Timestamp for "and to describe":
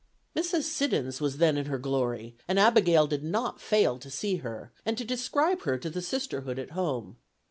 4.83-5.61